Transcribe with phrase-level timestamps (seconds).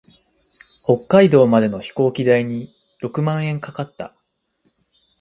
[0.81, 4.15] 北海道までの飛行機代に六万円かかった。